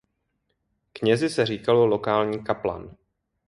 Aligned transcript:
Knězi 0.93 1.29
se 1.29 1.45
říkalo 1.45 1.85
lokální 1.85 2.43
kaplan. 2.43 2.91